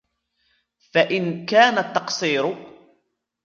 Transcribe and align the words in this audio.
فَإِنْ 0.93 1.45
كَانَ 1.45 1.77
التَّقْصِيرُ 1.77 2.55